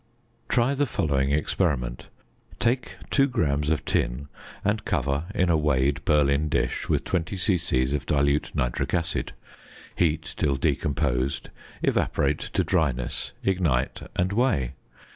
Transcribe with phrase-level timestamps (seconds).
[0.49, 2.07] Try the following experiment:
[2.57, 4.29] Take 2 grams of tin
[4.65, 7.95] and cover in a weighed Berlin dish with 20 c.c.
[7.95, 9.33] of dilute nitric acid,
[9.95, 11.49] heat till decomposed,
[11.83, 14.73] evaporate to dryness, ignite, and weigh.